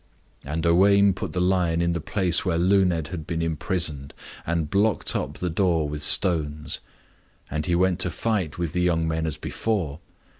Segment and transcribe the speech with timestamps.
[0.43, 4.15] And Owain put the lion in the place where Luned had been imprisoned,
[4.47, 6.79] and blocked up the door with stones.
[7.51, 9.99] And he went to fight with the young men as before.